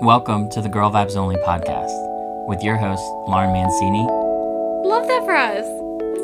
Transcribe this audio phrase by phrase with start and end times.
[0.00, 1.90] Welcome to the Girl Vibes Only podcast
[2.48, 4.02] with your host, Lauren Mancini
[4.88, 5.66] Love that for us.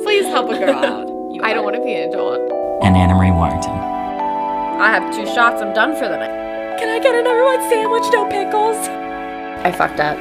[0.05, 1.07] Please help a girl out.
[1.45, 2.41] I don't want to be an adult.
[2.83, 3.71] and Anna Marie Warrington.
[3.71, 5.63] I have two shots.
[5.63, 6.79] I'm done for the night.
[6.79, 8.77] Can I get a number one sandwich, no pickles?
[9.67, 10.19] I fucked up.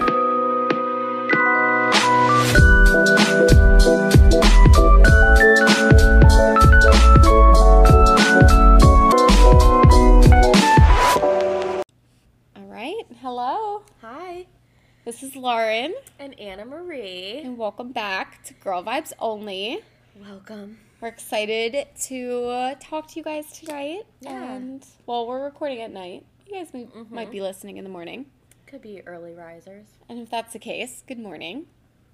[15.07, 17.39] This is Lauren, and Anna Marie.
[17.41, 19.79] and welcome back to Girl Vibes Only.
[20.19, 20.79] Welcome.
[20.99, 24.01] We're excited to uh, talk to you guys tonight.
[24.19, 24.55] Yeah.
[24.55, 26.25] And, well, we're recording at night.
[26.45, 27.09] You guys may, Mhm.
[27.09, 28.25] might be listening in the morning.
[28.65, 29.85] Could be early risers.
[30.09, 31.67] And if that's the case, good morning.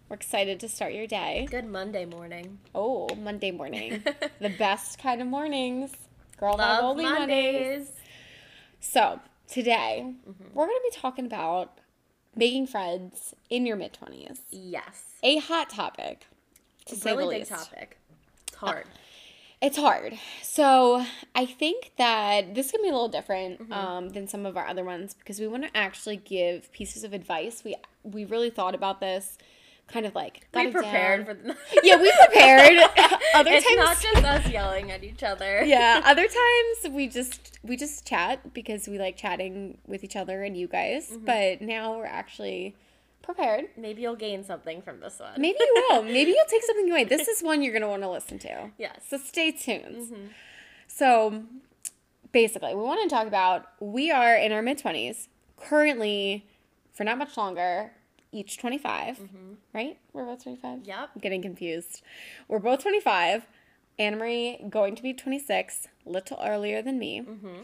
[0.08, 1.48] We're excited to start your day.
[1.50, 2.60] Good Monday morning.
[2.76, 4.04] Oh, Monday morning.
[4.40, 5.94] the best kind of mornings.
[6.38, 7.64] Girl Love Only Mondays.
[7.88, 7.92] Mondays.
[8.80, 10.54] So, today, Mm-hmm.
[10.54, 11.80] we're going to be talking about
[12.36, 14.40] making friends in your mid 20s.
[14.52, 15.14] Yes.
[15.24, 16.28] A hot topic,
[16.86, 17.98] to say really the big topic.
[18.48, 18.86] It's hard.
[19.62, 20.20] It's hard.
[20.42, 23.72] So I think that this can be a little different Mm-hmm.
[23.74, 27.14] um, than some of our other ones because we want to actually give pieces of
[27.14, 27.64] advice.
[27.64, 29.38] We we really thought about this,
[29.88, 31.56] kind of like got we prepared for the.
[31.84, 32.78] Yeah, we prepared.
[33.36, 35.64] other it's times, not just us yelling at each other.
[35.64, 36.02] yeah.
[36.04, 40.58] Other times we just we just chat because we like chatting with each other and
[40.58, 41.12] you guys.
[41.12, 41.26] Mm-hmm.
[41.26, 42.76] But now we're actually
[43.22, 43.66] prepared.
[43.78, 45.40] Maybe you'll gain something from this one.
[45.40, 46.04] Maybe you will.
[46.04, 47.04] Maybe you'll take something away.
[47.06, 48.72] This is one you're gonna want to listen to.
[48.78, 48.98] Yes.
[49.08, 49.96] So stay tuned.
[50.12, 50.26] Mm-hmm.
[50.88, 51.44] So
[52.32, 56.46] basically, we want to talk about we are in our mid 20s, currently
[56.94, 57.92] for not much longer,
[58.34, 59.20] each 25,
[59.74, 59.98] right?
[60.12, 60.80] We're both 25?
[60.80, 60.90] Mm-hmm.
[60.90, 61.10] Yep.
[61.16, 62.02] I'm getting confused.
[62.48, 63.48] We're both 25.
[64.00, 67.22] Anna Marie going to be 26, little earlier than me.
[67.22, 67.62] Mm-hmm.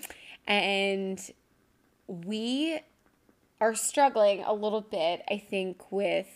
[0.48, 1.32] And
[2.08, 2.80] we
[3.60, 6.28] are struggling a little bit, I think, with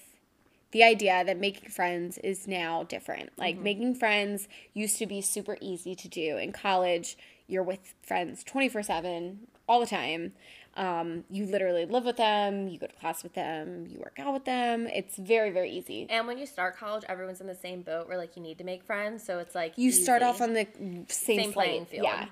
[0.72, 3.30] the idea that making friends is now different.
[3.38, 7.16] Like making friends used to be super easy to do in college.
[7.48, 9.38] You're with friends 24/7
[9.70, 10.34] all the time.
[10.76, 14.34] Um, you literally live with them, you go to class with them, you work out
[14.34, 14.88] with them.
[14.88, 16.08] It's very very easy.
[16.10, 18.64] And when you start college, everyone's in the same boat where like you need to
[18.64, 19.24] make friends.
[19.24, 20.66] So it's like You start off on the
[21.08, 22.06] same, Same playing field.
[22.06, 22.26] Yeah.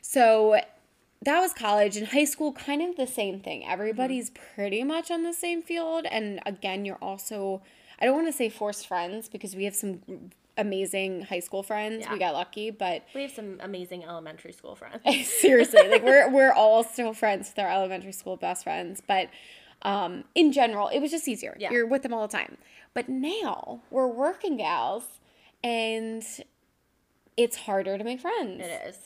[0.00, 0.60] So
[1.22, 3.66] that was college and high school kind of the same thing.
[3.66, 4.54] Everybody's Mm-hmm.
[4.54, 7.62] pretty much on the same field and again you're also
[8.00, 10.02] I don't want to say forced friends because we have some
[10.58, 12.00] amazing high school friends.
[12.04, 12.12] Yeah.
[12.12, 15.00] We got lucky, but We have some amazing elementary school friends.
[15.40, 19.28] seriously, like we're we're all still friends with our elementary school best friends, but
[19.82, 21.56] um, in general, it was just easier.
[21.58, 21.70] Yeah.
[21.70, 22.58] You're with them all the time.
[22.94, 25.04] But now we're working gals,
[25.62, 26.24] and
[27.36, 28.60] it's harder to make friends.
[28.64, 28.96] It is.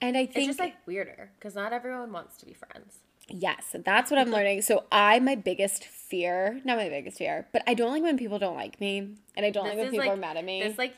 [0.00, 2.98] And I think It's just like weirder because not everyone wants to be friends.
[3.30, 4.62] Yes, that's what I'm learning.
[4.62, 8.38] So I my biggest fear, not my biggest fear, but I don't like when people
[8.38, 8.98] don't like me,
[9.36, 10.62] and I don't like when people are mad at me.
[10.62, 10.94] This like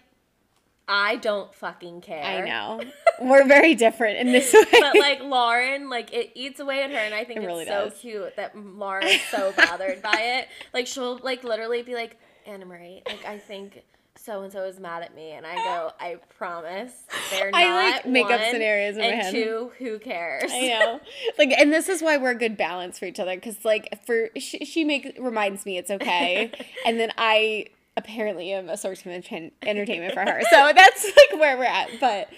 [0.88, 2.22] I don't fucking care.
[2.24, 2.80] I know
[3.20, 4.64] we're very different in this way.
[4.80, 7.64] but like Lauren, like it eats away at her, and I think It it's really
[7.66, 7.98] so does.
[7.98, 10.48] cute that Lauren's so bothered by it.
[10.74, 13.82] Like she'll like literally be like, Anna Marie, like I think
[14.16, 16.92] so and so is mad at me, and I go, I promise
[17.30, 17.62] they're not.
[17.62, 19.32] I, like, make up scenarios in my and head.
[19.32, 20.50] two, who cares?
[20.52, 21.00] I know.
[21.38, 23.34] Like, and this is why we're a good balance for each other.
[23.34, 26.52] Because, like, for she, she makes reminds me it's okay,
[26.86, 30.40] and then I apparently am a source of entertainment for her.
[30.50, 31.90] So that's like where we're at.
[32.00, 32.28] But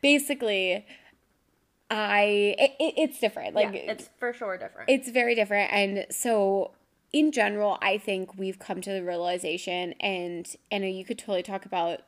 [0.00, 0.84] basically,
[1.90, 2.22] I
[2.58, 3.54] it, it, it's different.
[3.54, 4.90] Like, yeah, it's for sure different.
[4.90, 6.72] it's very different and so
[7.14, 11.64] in general i think we've come to the realization and and you could totally talk
[11.64, 12.00] about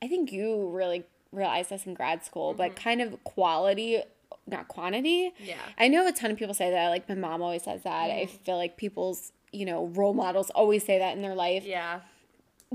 [0.00, 1.02] i think you really
[1.32, 2.84] realized this in grad school but mm-hmm.
[2.84, 4.00] kind of quality
[4.46, 5.32] not quantity.
[5.38, 5.54] Yeah.
[5.78, 8.10] i know a ton of people say that like my mom always says that.
[8.10, 8.36] I mm-hmm.
[8.44, 11.64] feel like people's you know role models always say that in their life.
[11.64, 12.00] Yeah.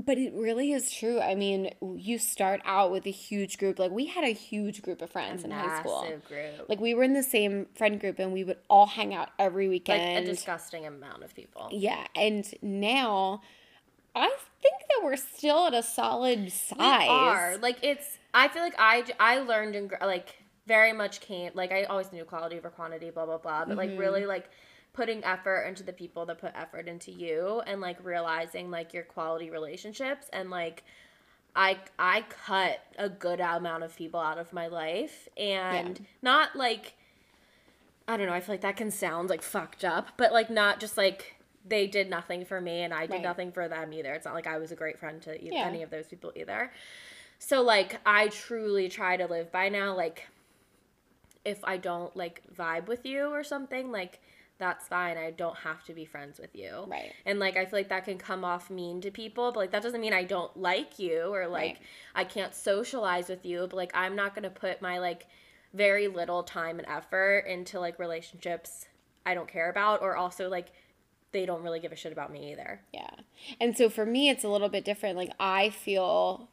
[0.04, 3.90] But it really is true i mean you start out with a huge group like
[3.90, 6.68] we had a huge group of friends in high school group.
[6.68, 9.66] like we were in the same friend group and we would all hang out every
[9.66, 10.26] Like weekend.
[10.26, 11.68] a disgusting amount of people.
[11.72, 13.42] yeah, and now
[14.14, 14.28] I
[14.62, 16.76] think that we're still at a solid size.
[16.78, 18.18] We are like it's.
[18.34, 22.24] I feel like I I learned and like very much came like I always knew
[22.24, 23.64] quality over quantity, blah blah blah.
[23.64, 23.98] But like Mm-hmm.
[23.98, 24.50] really like
[24.98, 29.04] putting effort into the people that put effort into you, and like realizing like your
[29.04, 30.82] quality relationships, and like
[31.54, 36.94] I I cut a good amount of people out of my life, and not like
[38.08, 38.32] I don't know.
[38.32, 41.86] I feel like that can sound like fucked up, but like not just like they
[41.86, 43.22] did nothing for me and I did Right.
[43.22, 44.14] nothing for them either.
[44.14, 45.66] It's not like I was a great friend to Yeah.
[45.66, 46.72] any of those people either.
[47.38, 50.26] So like I truly try to live by now like
[51.44, 54.20] if I don't like vibe with you or something like
[54.58, 55.16] that's fine.
[55.16, 56.84] I don't have to be friends with you.
[56.88, 57.12] Right.
[57.24, 59.82] And like I feel like that can come off mean to people, but like that
[59.82, 61.78] doesn't mean I don't like you or like Right.
[62.14, 65.26] I can't socialize with you, but like I'm not going to put my like
[65.74, 68.86] very little time and effort into like relationships
[69.24, 70.72] I don't care about or also like
[71.32, 72.80] they don't really give a shit about me either.
[72.92, 73.10] Yeah.
[73.60, 75.16] And so for me, it's a little bit different.
[75.16, 76.48] Like, I feel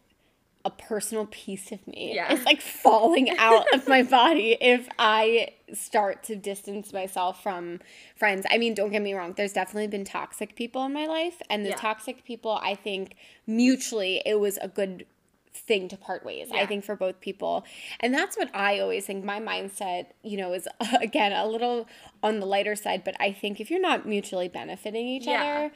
[0.65, 2.33] a personal piece of me Yeah.
[2.33, 7.79] is like falling out of my body if I start to distance myself from
[8.15, 8.45] friends.
[8.49, 11.41] I mean, don't get me wrong, there's definitely been toxic people in my life.
[11.49, 11.75] And the Yeah.
[11.75, 13.15] toxic people, I think
[13.45, 15.05] mutually, it was a good
[15.53, 16.49] thing to part ways.
[16.53, 17.63] I think for both people.
[18.01, 20.67] And that's what I always think my mindset, you know, is
[20.99, 21.87] again a little
[22.21, 25.41] on the lighter side, but I think if you're not mutually benefiting each Yeah.
[25.41, 25.71] other,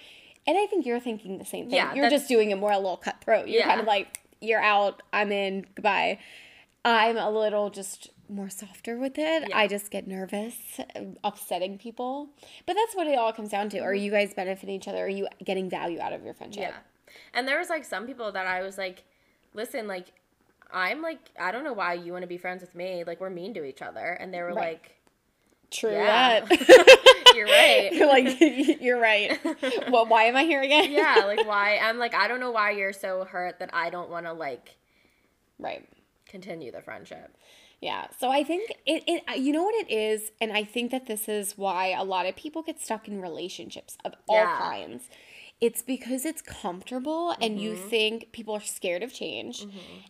[0.48, 1.76] and I think you're thinking the same thing.
[1.78, 3.48] Yeah, you're just doing it more a little cutthroat.
[3.48, 3.68] You're Yeah.
[3.68, 6.20] kind of like, you're out, I'm in, goodbye.
[6.86, 9.50] I'm a little just more softer with it.
[9.50, 9.58] Yeah.
[9.58, 10.56] I just get nervous,
[11.24, 12.30] upsetting people.
[12.66, 13.80] But that's what it all comes down to.
[13.80, 15.04] Are you guys benefiting each other?
[15.04, 16.62] Are you getting value out of your friendship?
[16.62, 16.74] Yeah.
[17.34, 19.04] And there was like some people that I was like,
[19.54, 20.06] listen, like
[20.72, 23.04] I'm like I don't know why you want to be friends with me.
[23.06, 24.06] Like we're mean to each other.
[24.14, 24.74] And they were Right.
[24.74, 24.96] like,
[25.72, 26.42] True Yeah.
[26.42, 26.98] that.
[27.34, 27.92] You're right.
[27.94, 28.40] You're like,
[28.82, 29.40] you're right.
[29.92, 30.92] well, why am I here again?
[30.92, 34.10] yeah, like why I'm like I don't know why you're so hurt that I don't
[34.10, 34.76] want to like
[35.60, 35.88] right.
[36.28, 37.36] continue the friendship.
[37.82, 38.08] Yeah.
[38.20, 41.06] So I think it, it uh, you know what it is, and I think that
[41.08, 44.58] this is why a lot of people get stuck in relationships of all Yeah.
[44.58, 45.10] kinds.
[45.62, 47.90] It's because it's comfortable and you Mm-hmm.
[47.90, 49.66] think people are scared of change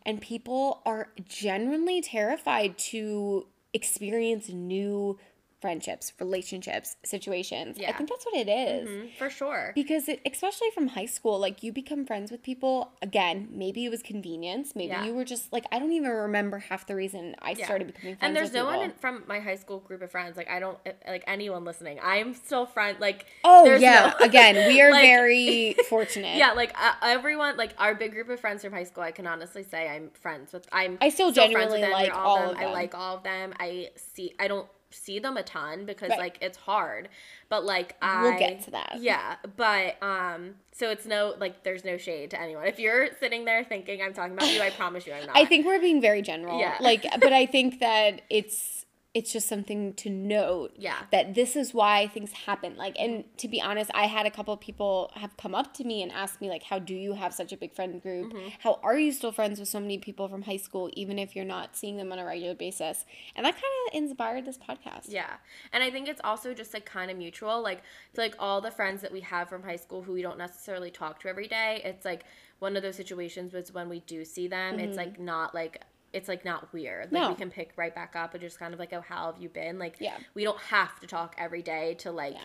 [0.06, 5.18] and people are genuinely terrified to experience new
[5.62, 7.78] friendships, relationships, situations.
[7.78, 7.90] Yeah.
[7.90, 8.88] I think that's what it is.
[8.90, 9.72] Mhm, for sure.
[9.76, 12.92] Because it, especially from high school, like you become friends with people.
[13.02, 14.76] Again, maybe it was convenience.
[14.76, 15.06] Maybe Yeah.
[15.06, 17.66] you were just like I don't even remember half the reason I Yeah.
[17.66, 18.22] started becoming friends.
[18.22, 18.24] With.
[18.28, 18.80] And there's no people.
[18.80, 20.38] one in, from my high school group of friends.
[20.38, 20.78] Like I don't
[21.08, 22.00] like anyone listening.
[22.02, 22.98] I'm still friend.
[23.00, 26.38] Like Oh yeah, no- again, we are like- very fortunate.
[26.38, 29.28] Yeah, like uh, everyone, like our big group of friends from high school, I can
[29.28, 30.68] honestly say I'm friends with.
[30.72, 32.58] I'm I still friends genuinely like They're all them.
[32.58, 33.54] I like all of them.
[33.60, 34.34] I see.
[34.40, 36.20] I don't see them a ton because Right.
[36.20, 37.10] like it's hard,
[37.48, 38.98] but like I We'll get to that.
[39.00, 42.66] Yeah, but um, so it's no like there's no shade to anyone.
[42.66, 45.38] If you're sitting there thinking I'm talking about you, I promise you I'm not.
[45.38, 46.60] I think we're being very general.
[46.60, 46.78] Yeah.
[46.80, 48.79] Like, but I think that it's
[49.20, 50.72] it's just something to note.
[50.78, 50.96] Yeah.
[51.12, 52.78] That this is why things happen.
[52.78, 55.84] Like, and to be honest, I had a couple of people have come up to
[55.84, 58.32] me and asked me like, "How do you have such a big friend group?
[58.32, 58.48] Mm-hmm.
[58.60, 61.44] How are you still friends with so many people from high school, even if you're
[61.44, 63.06] not seeing them on a regular basis?"
[63.36, 65.08] And that kind of inspired this podcast.
[65.10, 65.34] Yeah.
[65.74, 67.62] And I think it's also just like kind of mutual.
[67.62, 67.82] Like
[68.16, 71.20] like all the friends that we have from high school who we don't necessarily talk
[71.20, 72.24] to every day, it's like
[72.60, 75.84] one of those situations was when we do see them, it's like not like
[76.14, 77.12] it's like not weird.
[77.12, 77.30] Like No.
[77.30, 79.50] we can pick right back up and just kind of like, oh, how have you
[79.50, 79.78] been?
[79.80, 80.18] Like Yeah.
[80.34, 82.44] we don't have to talk every day to like Yeah.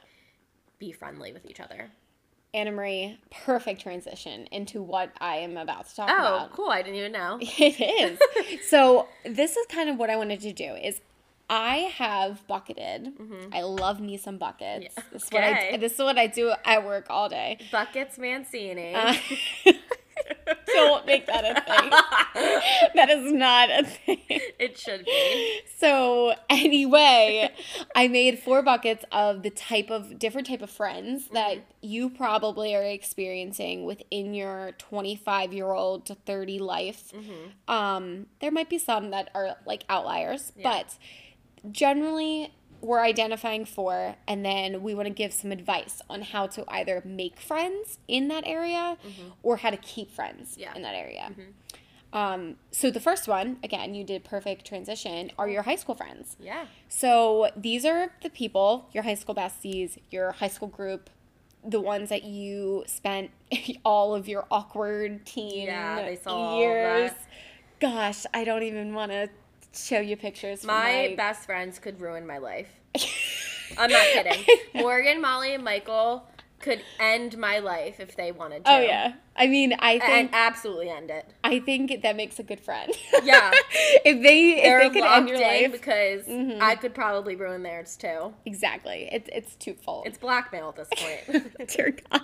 [0.79, 1.91] be friendly with each other.
[2.53, 6.51] Anna Marie, perfect transition into what I am about to talk Oh, about.
[6.53, 6.69] Oh, cool.
[6.69, 7.39] I didn't even know.
[7.43, 8.67] It is.
[8.69, 11.01] so this is kind of what I wanted to do is
[11.51, 13.13] I have bucketed.
[13.53, 14.95] I love me some buckets.
[14.95, 15.01] Mm-hmm.
[15.01, 15.13] Yeah.
[15.13, 15.77] This is what I Okay.
[15.79, 17.59] this is what I do at work all day.
[17.71, 18.95] Buckets Mancini.
[18.95, 19.15] Uh,
[20.75, 21.91] don't make that a thing.
[22.95, 24.19] that is not a thing.
[24.29, 25.61] it should be.
[25.79, 27.51] So anyway,
[27.95, 32.75] I made four buckets of the type of different type of friends that you probably
[32.75, 37.13] are experiencing within your 25 year old to 30 life.
[37.69, 40.99] Um, there might be some that are like outliers, but
[41.71, 42.53] generally
[42.85, 47.03] we're identifying for, and then we want to give some advice on how to either
[47.05, 48.97] make friends in that area
[49.43, 50.75] or how to keep friends Yeah.
[50.75, 51.33] in that area.
[52.13, 56.37] Um, so the first one, again, you did perfect transition, are your high school friends.
[56.39, 56.67] Yeah.
[56.89, 61.11] So these are the people, your high school besties, your high school group,
[61.67, 63.31] the ones that you spent
[63.85, 67.11] all of your awkward teen Yeah, they saw all years.
[67.81, 69.29] Gosh, I don't even want to
[69.75, 70.65] show you pictures.
[70.65, 72.69] My my best friends could ruin my life.
[73.79, 74.45] I'm not kidding.
[74.75, 76.27] Morgan, Molly, and Michael
[76.61, 78.71] could end my life if they wanted to.
[78.71, 79.15] Oh yeah.
[79.37, 81.27] I mean, I And think absolutely end it.
[81.43, 82.91] I think that makes a good friend.
[83.23, 83.51] Yeah.
[84.05, 86.61] if they They're if they could end your life, because Mhm.
[86.63, 88.33] I could probably ruin theirs too.
[88.47, 89.09] exactly.
[89.13, 90.07] It's it's twofold.
[90.07, 91.69] It's blackmail at this point.
[91.69, 92.23] Dear God.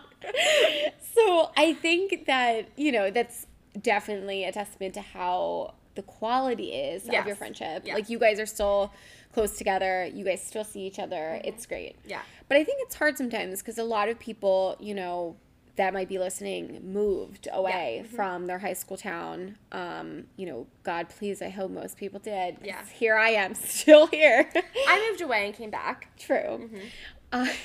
[1.14, 3.46] So I think that, you know, that's
[3.80, 7.82] definitely a testament to how the quality is of your friendship.
[7.84, 7.94] Yes.
[7.94, 8.92] Like you guys are still
[9.32, 11.40] close together, you guys still see each other.
[11.44, 11.96] It's great.
[12.06, 12.22] yeah.
[12.48, 15.36] But I think it's hard sometimes because a lot of people, you know,
[15.76, 18.16] that might be listening moved away Mm-hmm.
[18.16, 19.56] from their high school town.
[19.72, 22.56] Um, you know, God please, I hope most people did.
[22.62, 22.84] Yeah.
[22.92, 24.50] Here I am, still here.
[24.88, 26.08] I moved away and came back.
[26.18, 26.68] True.
[27.32, 27.50] Uh, mhm.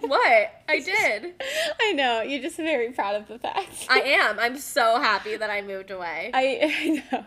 [0.00, 0.62] What?
[0.68, 1.34] I did.
[1.80, 2.22] I know.
[2.22, 3.86] You're just very proud of the fact.
[3.90, 4.38] I am.
[4.38, 6.30] I'm so happy that I moved away.
[6.32, 7.24] I, I know.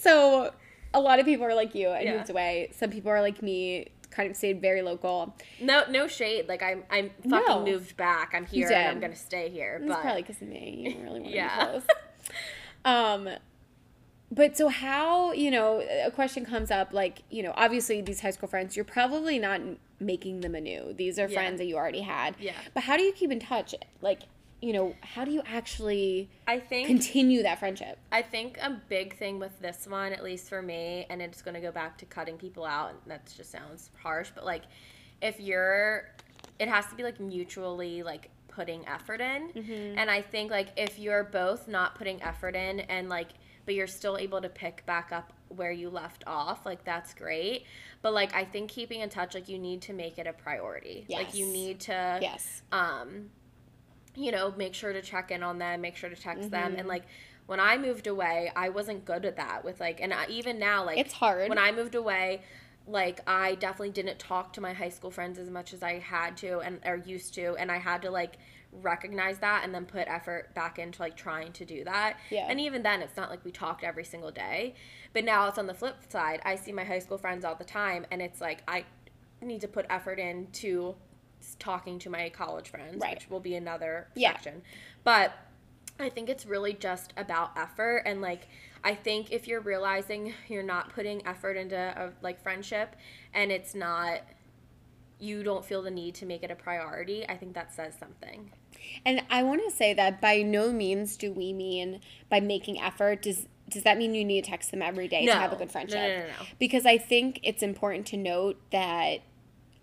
[0.00, 0.52] So
[0.94, 2.16] a lot of people are like you I Yeah.
[2.18, 2.70] moved away.
[2.76, 5.34] Some people are like me, kind of stayed very local.
[5.60, 6.48] No, no shade.
[6.48, 7.64] Like I'm, I'm fucking No.
[7.64, 8.32] moved back.
[8.34, 9.78] I'm here and I'm gonna stay here.
[9.82, 10.82] It's But probably because of me.
[10.84, 11.64] You don't really want to Yeah.
[11.64, 11.82] be close.
[12.84, 13.28] Um,
[14.32, 18.30] but so how you know a question comes up like you know obviously these high
[18.32, 19.60] school friends you're probably not
[20.04, 20.92] making them anew.
[20.92, 21.34] These are Yeah.
[21.34, 22.36] friends that you already had.
[22.38, 22.54] Yeah.
[22.74, 23.74] But how do you keep in touch?
[24.00, 24.22] Like
[24.60, 27.98] you know how do you actually I think continue that friendship?
[28.12, 31.54] I think a big thing with this one, at least for me, and it's going
[31.54, 34.62] to go back to cutting people out, and that just sounds harsh, but like
[35.20, 36.10] if you're,
[36.58, 39.48] it has to be like mutually like putting effort in.
[39.52, 39.98] Mm-hmm.
[39.98, 43.28] And I think like if you're both not putting effort in and like,
[43.64, 47.64] but you're still able to pick back up where you left off, like that's great.
[48.00, 51.04] But like I think keeping in touch, like you need to make it a priority.
[51.08, 51.18] Yes.
[51.18, 52.62] Like you need to Yes.
[52.72, 53.30] um,
[54.14, 56.78] you know, make sure to check in on them, make sure to text them, Mm-hmm.
[56.80, 57.04] and like
[57.46, 59.64] when I moved away, I wasn't good at that.
[59.64, 61.48] With like, and I, even now, like It's hard.
[61.48, 62.42] when I moved away.
[62.84, 66.36] Like I definitely didn't talk to my high school friends as much as I had
[66.38, 68.38] to and or used to, and I had to like
[68.72, 72.16] recognize that and then put effort back into like trying to do that.
[72.30, 72.46] Yeah.
[72.48, 74.74] And even then, it's not like we talked every single day.
[75.12, 76.40] But now it's on the flip side.
[76.44, 78.84] I see my high school friends all the time, and it's like I
[79.42, 80.94] need to put effort into
[81.58, 83.14] talking to my college friends, Right.
[83.16, 84.32] which will be another Yeah.
[84.32, 84.62] section.
[85.04, 85.32] But
[85.98, 88.46] I think it's really just about effort and like
[88.84, 92.96] I think if you're realizing you're not putting effort into a like friendship
[93.34, 94.20] and it's not
[95.22, 98.50] you don't feel the need to make it a priority, I think that says something.
[99.06, 103.22] And I want to say that by no means do we mean by making effort
[103.22, 105.32] does does that mean you need to text them every day No.
[105.32, 105.96] to have a good friendship?
[106.00, 106.46] no, no, no.
[106.58, 109.18] Because I think it's important to note that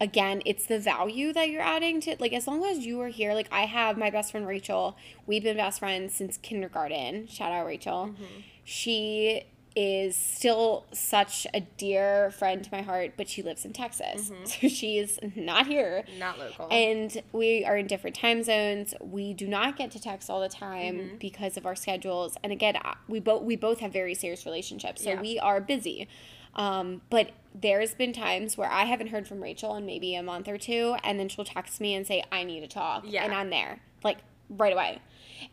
[0.01, 3.33] again, it's the value that you're adding to like as long as you are here,
[3.33, 4.97] like I have my best friend Rachel.
[5.25, 7.27] We've been best friends since kindergarten.
[7.27, 8.07] Shout out Rachel.
[8.11, 8.41] Mm-hmm.
[8.65, 9.43] She
[9.81, 14.29] is still such a dear friend to my heart, but she lives in Texas.
[14.29, 14.43] Mm-hmm.
[14.45, 16.03] So she's not here.
[16.19, 16.67] Not local.
[16.69, 18.93] And we are in different time zones.
[18.99, 21.15] We do not get to text all the time Mm-hmm.
[21.17, 22.35] because of our schedules.
[22.43, 22.75] And again,
[23.07, 25.21] we both we both have very serious relationships, so Yeah.
[25.21, 26.09] we are busy.
[26.55, 30.47] Um, but there's been times where I haven't heard from Rachel in maybe a month
[30.49, 33.23] or two, and then she'll text me and say, "I need to talk," Yeah.
[33.23, 34.17] and I'm there like
[34.49, 34.99] right away.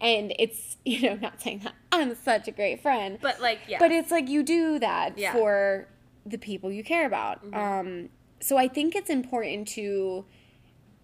[0.00, 3.78] And it's you know not saying that I'm such a great friend, but like yeah.
[3.78, 5.30] but it's like you do that Yeah.
[5.30, 5.38] Mm-hmm.
[5.38, 5.88] for
[6.24, 7.40] the people you care about.
[7.54, 8.08] Um,
[8.40, 10.24] so I think it's important to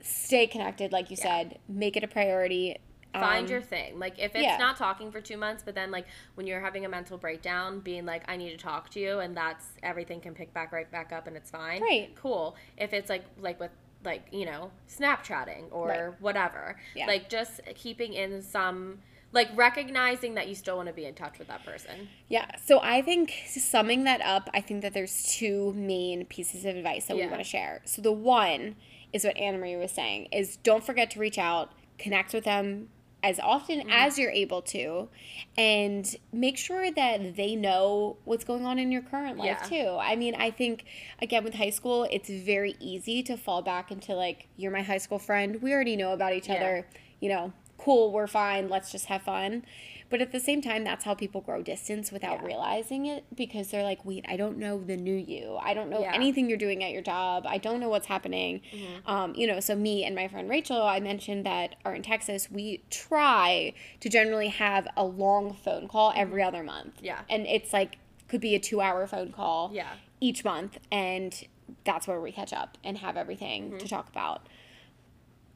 [0.00, 1.22] stay connected, like you Yeah.
[1.24, 2.76] said, make it a priority.
[3.14, 3.98] find Um, your thing.
[3.98, 4.56] Like if it's yeah.
[4.56, 8.06] not talking for two months, but then like when you're having a mental breakdown, being
[8.06, 11.12] like, I need to talk to you, and that's everything can pick back right back
[11.12, 11.82] up, and it's fine.
[11.82, 12.14] Right.
[12.16, 12.56] Cool.
[12.78, 13.70] If it's like like with
[14.04, 16.20] like you know Snapchatting or Right.
[16.20, 17.06] whatever, Yeah.
[17.06, 19.00] like just keeping in some
[19.34, 22.08] like recognizing that you still want to be in touch with that person.
[22.28, 22.46] Yeah.
[22.62, 27.06] So I think summing that up, I think that there's two main pieces of advice
[27.06, 27.80] that we want to share.
[27.86, 28.76] So the one
[29.12, 32.88] is what Anna Marie was saying is don't forget to reach out, connect with them
[33.22, 33.90] as often Mm-hmm.
[33.90, 35.08] as you're able to,
[35.56, 39.68] and make sure that they know what's going on in your current life Yeah.
[39.68, 39.96] too.
[40.00, 40.84] I mean, I think
[41.20, 44.98] again with high school, it's very easy to fall back into like you're my high
[44.98, 45.60] school friend.
[45.62, 46.56] We already know about each Yeah.
[46.56, 46.86] other.
[47.20, 48.68] You know, cool, we're fine.
[48.68, 49.64] Let's just have fun.
[50.12, 52.46] But at the same time, that's how people grow distance without Yeah.
[52.48, 55.56] realizing it because they're like, wait, I don't know the new you.
[55.58, 56.12] I don't know Yeah.
[56.14, 57.46] anything you're doing at your job.
[57.48, 58.60] I don't know what's happening.
[58.74, 59.08] Mm-hmm.
[59.10, 62.50] Um, you know, so me and my friend Rachel, I mentioned that are in Texas,
[62.50, 66.96] we try to generally have a long phone call every other month.
[66.96, 67.06] Mm-hmm.
[67.06, 67.20] Yeah.
[67.30, 67.96] And it's like,
[68.28, 69.94] could be a two hour phone call Yeah.
[70.20, 70.78] each month.
[70.92, 71.42] And
[71.84, 73.78] that's where we catch up and have everything Mm-hmm.
[73.78, 74.46] to talk about.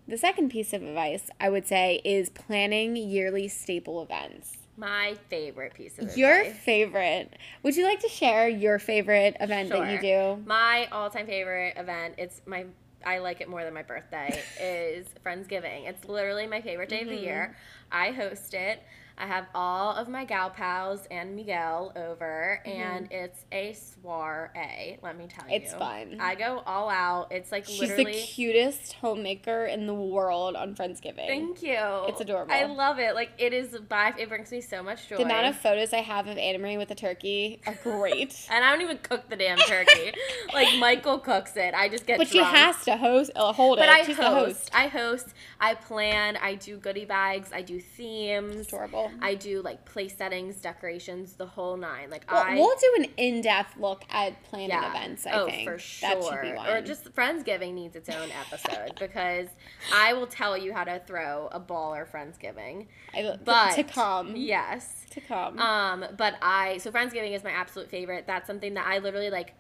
[0.09, 4.57] The second piece of advice I would say is planning yearly staple events.
[4.77, 6.17] My favorite piece of advice.
[6.17, 7.33] Your favorite.
[7.63, 10.43] Would you like to share your favorite event that you do?
[10.47, 12.15] My all-time favorite event.
[12.19, 12.67] It's my.
[13.05, 14.43] I like it more than my birthday.
[14.61, 15.89] is Friendsgiving.
[15.89, 17.17] It's literally my favorite day of Mm-hmm.
[17.17, 17.57] the year.
[17.91, 18.83] I host it.
[19.19, 24.99] I have all of my gal pals and Miguel over, and it's a soiree.
[25.03, 25.65] Let me tell you, Mm-hmm.
[25.65, 26.19] It's fun.
[26.21, 27.29] I go all out.
[27.33, 28.13] It's like She's literally.
[28.13, 31.27] the cutest homemaker in the world on Friendsgiving.
[31.27, 31.79] Thank you.
[32.09, 32.53] It's adorable.
[32.53, 33.15] I love it.
[33.15, 33.77] Like it is.
[33.89, 35.17] By it brings me so much joy.
[35.17, 38.47] the amount of photos I have of Anna Marie with the turkey are great.
[38.51, 40.13] and I don't even cook the damn turkey.
[40.55, 41.73] like Michael cooks it.
[41.75, 42.19] I just get.
[42.19, 43.93] but she has to host, uh, hold But it.
[43.95, 44.19] I She's host.
[44.19, 44.71] the host.
[44.75, 45.27] I host.
[45.61, 46.37] I plan.
[46.37, 47.51] I do goodie bags.
[47.53, 48.67] I do themes.
[48.69, 49.06] Adorable.
[49.21, 52.11] I do like place settings, decorations, the whole nine.
[52.11, 54.91] Like Well, I we'll do an in-depth look at planning yeah.
[54.91, 55.27] events.
[55.27, 56.57] I oh, think for that should be sure.
[56.57, 56.69] one.
[56.69, 59.49] Or just Friendsgiving needs its own episode because
[59.93, 62.87] I will tell you how to throw a ball or Friendsgiving.
[63.15, 64.37] I, But to come.
[64.37, 65.05] Yes.
[65.11, 65.59] To come.
[65.59, 68.25] Um, but I so Friendsgiving is my absolute favorite.
[68.27, 69.55] That's something that I literally like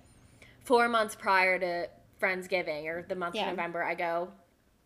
[0.65, 1.89] four months prior to
[2.21, 3.51] Friendsgiving or the month Yeah.
[3.51, 4.29] of November, I go,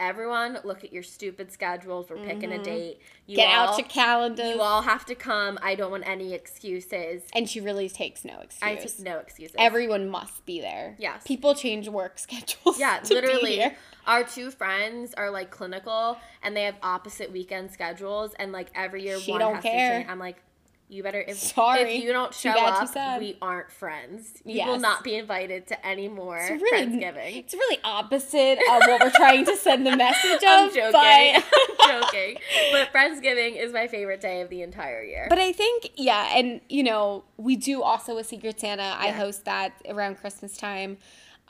[0.01, 2.09] everyone look at your stupid schedules.
[2.11, 2.99] We're picking a date.
[3.27, 3.47] You Mm-hmm.
[3.49, 4.49] Get all, out your calendars.
[4.49, 5.57] You all have to come.
[5.63, 7.23] I don't want any excuses.
[7.33, 8.63] and she really takes no excuse.
[8.63, 9.55] I take no excuses.
[9.59, 10.97] Everyone must be there.
[10.99, 11.23] Yes.
[11.25, 12.79] People change work schedules.
[12.81, 13.65] yeah, to be literally.
[14.07, 18.33] Our two friends are like clinical, and they have opposite weekend schedules.
[18.39, 19.91] And like every year, She one don't has care.
[19.91, 20.11] to change.
[20.11, 20.43] I'm like,
[20.91, 21.21] you better.
[21.21, 21.83] If, Sorry.
[21.83, 24.43] if you don't show bad, up, we aren't friends.
[24.45, 27.37] You will not be invited to any more It's really, Friendsgiving.
[27.37, 30.43] it's really opposite of what we're trying to send the message of.
[30.43, 30.93] I'm joking.
[30.93, 31.45] But,
[31.81, 32.37] I'm joking.
[32.73, 35.27] But Friendsgiving is my favorite day of the entire year.
[35.29, 38.97] but I think, yeah, and you know, we do also a Secret Santa.
[38.99, 40.99] I host that around Christmas time.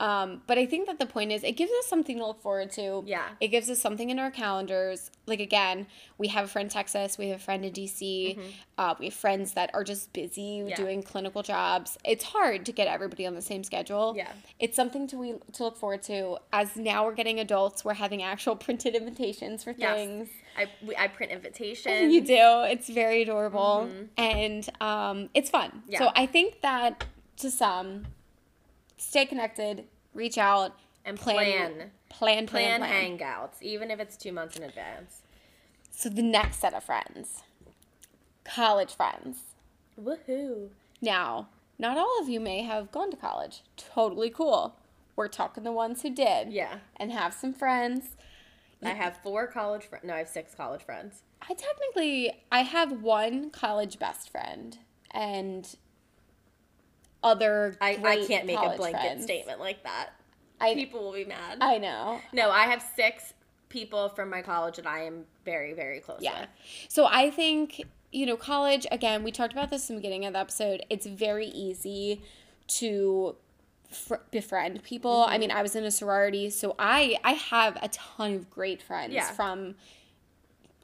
[0.01, 2.71] Um, but I think that the point is, it gives us something to look forward
[2.71, 3.03] to.
[3.05, 3.27] Yeah.
[3.39, 5.11] It gives us something in our calendars.
[5.27, 5.85] Like, again,
[6.17, 8.37] we have a friend in Texas, we have a friend in DC,
[8.79, 10.69] uh, we have friends that are just busy Mm-hmm.
[10.69, 10.75] Yeah.
[10.75, 11.99] doing clinical jobs.
[12.03, 14.13] It's hard to get everybody on the same schedule.
[14.17, 14.31] Yeah.
[14.59, 16.37] It's something to we to look forward to.
[16.51, 19.95] As now we're getting adults, we're having actual printed invitations for Yes.
[19.95, 20.29] things.
[20.57, 22.11] I, we, I print invitations.
[22.11, 22.41] You do.
[22.73, 25.69] It's very adorable and um, it's fun.
[25.69, 25.91] Mm-hmm.
[25.91, 25.99] Yeah.
[25.99, 27.05] So I think that
[27.37, 28.07] to some,
[29.01, 31.73] stay connected, reach out, And plan, plan.
[32.09, 33.17] plan, plan, Plan plan.
[33.17, 35.21] hangouts, even if it's two months in advance.
[35.89, 37.41] So the next set of friends,
[38.43, 39.39] college friends.
[40.01, 40.69] Woohoo.
[41.01, 43.61] Now, not all of you may have gone to college.
[43.77, 44.75] Totally cool.
[45.15, 46.51] We're talking the ones who did.
[46.51, 46.75] Yeah.
[46.97, 48.15] And have some friends.
[48.83, 50.05] I have four college friends.
[50.05, 51.21] No, I have six college friends.
[51.47, 54.77] I technically I have one college best friend
[55.11, 55.75] and
[57.23, 59.23] other I, I can't make a blanket friends.
[59.23, 60.09] statement like that.
[60.59, 61.57] I People will be mad.
[61.61, 62.19] I know.
[62.33, 63.33] no, I have six
[63.69, 66.41] people from my college that I am very, very close Yeah.
[66.41, 66.49] with.
[66.89, 70.33] So I think, you know, college, again, we talked about this in the beginning of
[70.33, 70.85] the episode.
[70.89, 72.21] It's very easy
[72.67, 73.35] to
[73.89, 75.21] fr- befriend people.
[75.23, 75.33] Mm-hmm.
[75.33, 78.81] I mean, I was in a sorority, so I I have a ton of great
[78.81, 79.31] friends Yeah.
[79.31, 79.75] from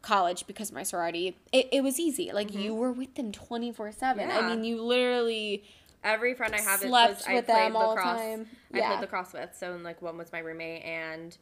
[0.01, 1.35] college because of my sorority.
[1.51, 2.31] It, it was easy.
[2.31, 4.01] Like you were with them 24/7.
[4.03, 4.47] I Mm-hmm.
[4.49, 5.63] Mean, you literally
[6.07, 8.47] Every friend I have is Slept was I with played them all the time.
[8.73, 8.87] I Yeah.
[8.89, 9.55] played lacrosse with.
[9.55, 11.37] So like one was my roommate and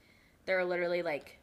[0.45, 1.39] they're literally like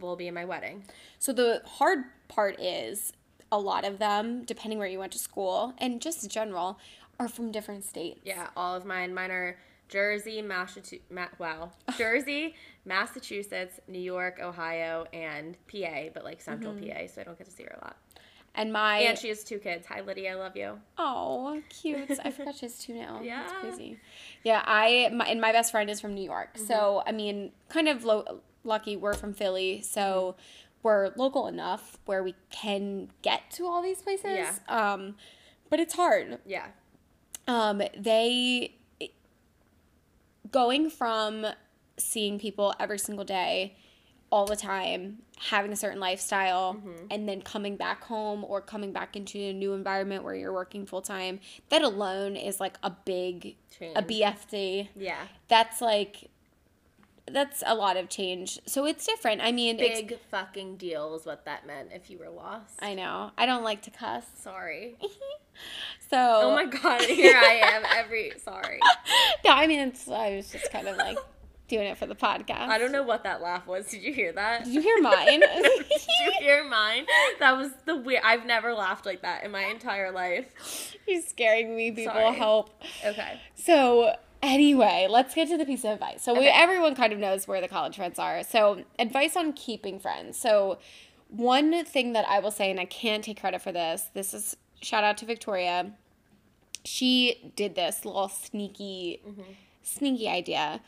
[0.00, 0.84] will be in my wedding.
[1.18, 3.12] So the hard part is
[3.50, 6.78] a lot of them, depending where you went to school and just in general,
[7.18, 8.20] are from different states.
[8.24, 9.12] Yeah, all of mine.
[9.12, 11.04] Mine are Jersey, Massachusetts.
[11.10, 16.88] Ma- wow, Jersey, Massachusetts, New York, Ohio, and PA, but like Central Mm-hmm.
[16.90, 17.96] PA, so I don't get to see her a lot.
[18.54, 19.86] And my And she has two kids.
[19.86, 20.78] Hi, Lydia, I love you.
[20.98, 22.10] oh cute.
[22.22, 23.20] I forgot she has two now.
[23.22, 23.42] Yeah.
[23.42, 23.98] That's crazy.
[24.44, 26.54] Yeah, I my, and my best friend is from New York.
[26.54, 26.66] Mm-hmm.
[26.66, 30.36] So I mean, kind of lo- lucky we're from Philly, so
[30.82, 34.24] we're local enough where we can get to all these places.
[34.26, 34.52] Yeah.
[34.68, 35.14] Um,
[35.70, 36.38] but it's hard.
[36.44, 36.66] Yeah,
[37.48, 38.74] um, they
[40.50, 41.46] going from
[41.96, 43.76] seeing people every single day
[44.30, 47.06] all the time having a certain lifestyle Mm-hmm.
[47.10, 50.86] and then coming back home or coming back into a new environment where you're working
[50.86, 53.96] full time that alone is like a big Change.
[53.96, 55.16] a bfd yeah.
[55.48, 56.30] that's like
[57.30, 61.44] that's a lot of change so it's different i mean Big fucking deal is what
[61.44, 61.90] that meant.
[61.92, 64.96] If you were lost, i know i don't like to cuss sorry.
[66.10, 67.82] so Oh my god, here I am.
[67.96, 68.78] Every sorry.
[69.44, 71.18] no i mean it's i was just kind of like
[71.72, 73.86] doing it for the podcast I don't know what that laugh was.
[73.86, 74.64] Did you hear that?
[74.64, 75.40] Did you hear mine?
[75.40, 77.06] Did you hear mine?
[77.40, 78.22] That was the weird.
[78.24, 80.94] I've never laughed like that in my entire life.
[81.08, 82.12] You're scaring me, people.
[82.12, 82.34] Sorry.
[82.36, 82.70] Help.
[83.04, 83.40] Okay.
[83.54, 86.22] So, anyway, let's get to the piece of advice.
[86.22, 88.42] So, we, everyone kind of knows where the college friends are.
[88.44, 90.38] So, advice on keeping friends.
[90.38, 90.78] So,
[91.28, 94.56] one thing that I will say, and I can't take credit for this, this is
[94.82, 95.92] shout out to Victoria.
[96.84, 99.42] She did this little sneaky, mm-hmm.
[99.82, 100.80] sneaky idea.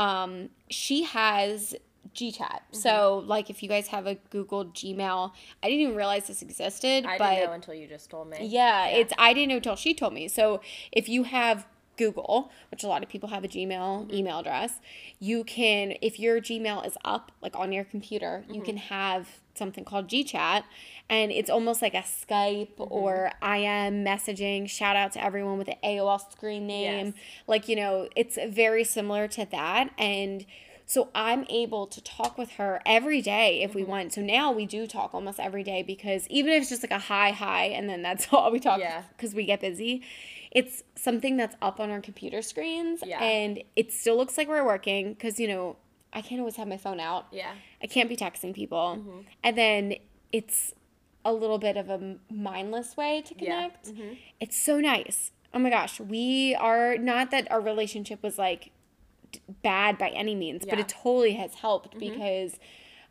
[0.00, 1.74] Um, she has
[2.14, 2.38] GChat.
[2.38, 2.76] Mm-hmm.
[2.76, 5.32] So, like, if you guys have a Google Gmail,
[5.62, 7.04] I didn't even realize this existed.
[7.06, 8.38] I but didn't know until you just told me.
[8.46, 10.28] yeah, it's I didn't know until she told me.
[10.28, 11.66] So if you have
[11.98, 14.14] Google, which a lot of people have a Gmail mm-hmm.
[14.14, 14.80] email address,
[15.18, 18.64] you can if your Gmail is up like on your computer, you mm-hmm.
[18.64, 20.62] can have something called GChat
[21.10, 24.66] and it's almost like a Skype or IM messaging.
[24.70, 27.06] Shout out to everyone with the AOL screen name.
[27.08, 27.14] Yes.
[27.46, 30.46] Like, you know, it's very similar to that and
[30.86, 33.78] So I'm able to talk with her every day if Mm-hmm.
[33.78, 34.12] we want.
[34.12, 36.98] So now we do talk almost every day because even if it's just like a
[36.98, 39.02] hi, hi, and then that's all we talk Yeah.
[39.16, 40.02] because we get busy,
[40.50, 43.22] it's something that's up on our computer screens Yeah.
[43.22, 45.76] and it still looks like we're working because, you know,
[46.12, 47.26] I can't always have my phone out.
[47.30, 47.52] Yeah.
[47.80, 48.96] I can't be texting people.
[48.98, 49.18] Mm-hmm.
[49.44, 49.94] And then
[50.32, 50.74] it's
[51.24, 53.44] a little bit of a mindless way to Yeah.
[53.44, 53.86] connect.
[53.88, 54.14] Mm-hmm.
[54.40, 55.32] It's so nice.
[55.52, 58.70] Oh my gosh, we are not that our relationship was like
[59.32, 62.12] d- bad by any means, but it totally has helped mm-hmm.
[62.12, 62.58] because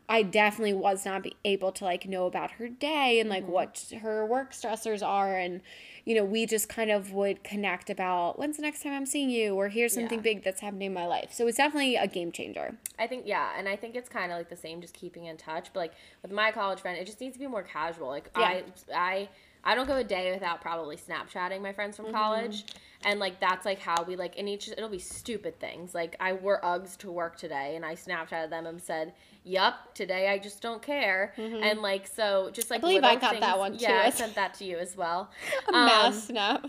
[0.08, 3.52] I definitely was not able to like know about her day and like mm-hmm.
[3.52, 5.60] what her work stressors are and
[6.04, 9.30] you know, we just kind of would connect about when's the next time I'm seeing
[9.30, 10.22] you or here's something Yeah.
[10.22, 11.32] big that's happening in my life.
[11.32, 12.76] So it's definitely a game changer.
[12.98, 15.36] I think yeah, and I think it's kind of like the same, just keeping in
[15.36, 15.72] touch.
[15.72, 18.08] But like with my college friend, it just needs to be more casual.
[18.08, 18.42] Like Yeah.
[18.42, 19.28] I, I,
[19.62, 22.14] I don't go a day without probably Snapchatting my friends from mm-hmm.
[22.14, 22.64] college,
[23.04, 25.94] and like that's like how we like, and each it'll be stupid things.
[25.94, 29.12] Like I wore Uggs to work today, and I Snapchatted them and said,
[29.44, 33.58] "Yup, today I just don't care." And like so, just like believe I got that
[33.58, 33.84] one, too.
[33.84, 35.30] Yeah, I sent that to you as well.
[35.68, 36.66] A Um, mass snap.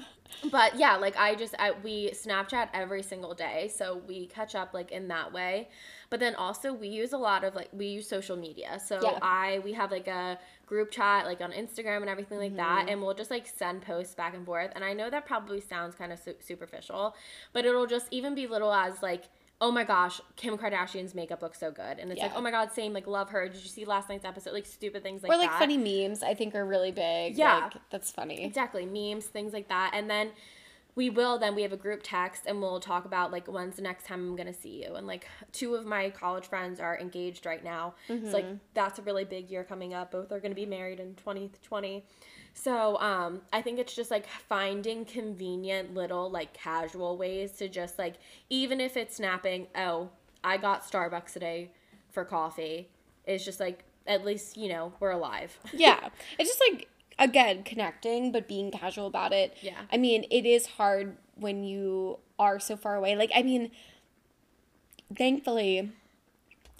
[0.49, 4.73] but yeah like i just I, we snapchat every single day so we catch up
[4.73, 5.67] like in that way
[6.09, 9.19] but then also we use a lot of like we use social media so Yeah.
[9.21, 12.89] i we have like a group chat like on instagram and everything like that Mm-hmm.
[12.89, 15.95] and we'll just like send posts back and forth and i know that probably sounds
[15.95, 17.13] kind of su- superficial
[17.51, 19.25] but it'll just even be little as like
[19.61, 22.71] oh my gosh kim kardashian's makeup looks so good and it's like oh my god
[22.71, 25.35] same like love her did you see last night's episode like stupid things like that.
[25.35, 27.37] or like that funny memes, I think are really big.
[27.37, 27.69] Yeah.
[27.73, 28.43] Like, that's funny.
[28.43, 29.91] Exactly, memes, things like that.
[29.93, 30.31] And then
[30.95, 33.81] we will then we have a group text and we'll talk about like when's the
[33.81, 34.95] next time I'm gonna see you.
[34.95, 37.95] And like two of my college friends are engaged right now.
[38.07, 40.11] So like that's a really big year coming up.
[40.11, 42.03] Both are gonna be married in 2020.
[42.53, 47.97] So um I think it's just like finding convenient little like casual ways to just
[47.97, 48.15] like
[48.49, 50.09] even if it's snapping, oh,
[50.43, 51.71] I got Starbucks today
[52.09, 52.89] for coffee.
[53.25, 55.57] It's just like at least, you know, we're alive.
[55.71, 56.09] yeah.
[56.39, 56.89] It's just like
[57.21, 59.55] again, connecting but being casual about it.
[59.61, 59.79] Yeah.
[59.91, 63.15] I mean, it is hard when you are so far away.
[63.15, 63.71] Like I mean,
[65.15, 65.91] thankfully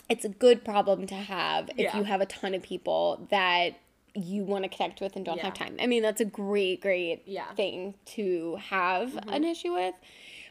[0.10, 1.97] it's a good problem to have if Yeah.
[1.97, 3.80] you have a ton of people that
[4.13, 5.77] you want to connect with and don't have time.
[5.80, 7.45] I mean, that's a great, great Yeah.
[7.45, 7.56] Mm-hmm.
[7.56, 9.95] thing to have an issue with.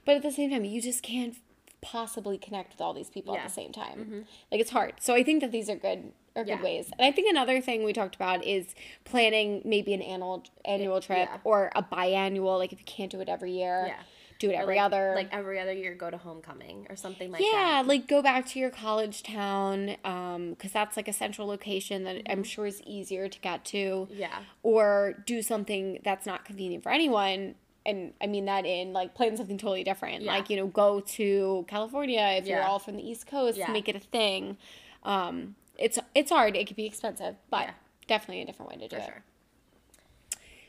[0.06, 1.36] But at the same time, you just can't
[1.82, 3.40] possibly connect with all these people Yeah.
[3.40, 3.46] Mm-hmm.
[3.46, 4.26] at the same time.
[4.50, 4.94] Like it's hard.
[5.00, 6.62] So I think that these are good are good Yeah.
[6.62, 6.90] ways.
[6.98, 11.28] And I think another thing we talked about is planning maybe an annual annual trip
[11.30, 11.38] yeah.
[11.44, 12.58] or a biannual.
[12.58, 14.02] Like if you can't do it every year, Yeah.
[14.38, 15.12] do it every like, other.
[15.16, 17.86] like every other year go to homecoming or something like yeah, that.
[17.86, 22.22] like go back to your college town, um, because that's like a central location that
[22.30, 23.76] I'm sure is easier to get to.
[24.10, 24.18] Mm-hmm.
[24.18, 24.38] Yeah.
[24.62, 27.56] Or do something that's not convenient for anyone.
[27.84, 30.22] And I mean that in like plan something totally different.
[30.22, 30.32] Yeah.
[30.32, 33.72] Like, you know, go to California if you're all from the East Coast, Yeah.
[33.72, 34.58] make it a thing.
[35.02, 37.70] Um, it's it's hard, it could be expensive, but Yeah.
[38.06, 39.06] definitely a different way to do For it.
[39.06, 39.22] sure.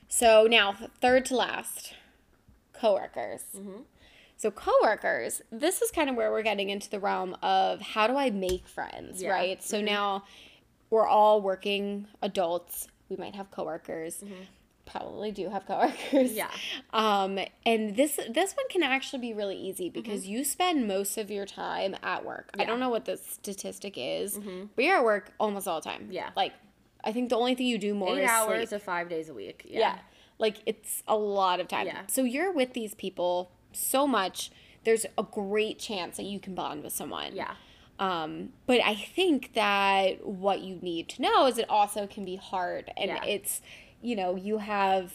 [0.07, 1.93] So now, third to last,
[2.73, 3.41] coworkers.
[3.55, 3.81] Mm-hmm.
[4.37, 8.17] So coworkers, this is kind of where we're getting into the realm of how do
[8.17, 9.29] I make friends, Yeah.
[9.29, 9.37] Mm-hmm.
[9.39, 9.63] right?
[9.63, 10.23] So now
[10.89, 12.87] we're all working adults.
[13.09, 14.23] We might have coworkers.
[14.91, 15.95] Probably do have coworkers.
[16.11, 16.35] Mm-hmm.
[16.35, 16.49] Yeah.
[16.93, 19.93] Um, and this this one can actually be really easy Mm-hmm.
[20.01, 22.49] because you spend most of your time at work.
[22.59, 24.37] I don't know what the statistic is,
[24.75, 26.07] but you're at work almost all the time.
[26.11, 26.29] Yeah.
[26.35, 26.53] Like,
[27.03, 28.77] I think the only thing you do more Eight is hours sleep.
[28.81, 29.63] of five days a week.
[29.67, 29.79] Yeah.
[29.79, 29.99] Yeah.
[30.37, 31.87] Like it's a lot of time.
[31.87, 32.01] Yeah.
[32.07, 34.51] So you're with these people so much,
[34.83, 37.35] there's a great chance that you can bond with someone.
[37.35, 37.53] Yeah.
[37.99, 42.35] Um, but I think that what you need to know is it also can be
[42.35, 43.23] hard and Yeah.
[43.25, 43.61] it's,
[44.01, 45.13] you know, you have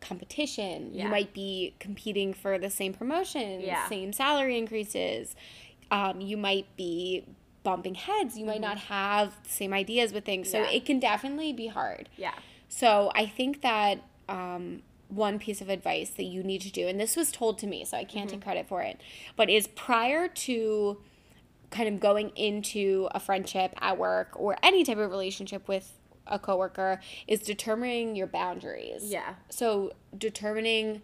[0.00, 0.94] competition.
[0.94, 3.88] You might be competing for the same promotion, Yeah.
[3.88, 5.34] same salary increases.
[5.90, 7.24] Um, you might be
[7.64, 8.38] bumping heads.
[8.38, 10.50] You might not have the same ideas with things.
[10.50, 10.70] So Mm-hmm.
[10.70, 10.76] Yeah.
[10.76, 12.08] it can definitely be hard.
[12.16, 12.34] Yeah.
[12.68, 17.00] So I think that um, one piece of advice that you need to do, and
[17.00, 19.00] this was told to me, so I can't take credit for it,
[19.36, 20.98] but is prior to
[21.70, 25.97] kind of going into a friendship at work or any type of relationship with
[26.28, 29.04] a coworker, is determining your boundaries.
[29.04, 29.34] Yeah.
[29.50, 31.02] So determining